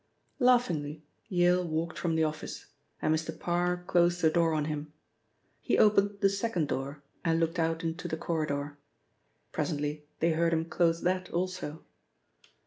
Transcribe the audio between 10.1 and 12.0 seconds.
they heard him close that also.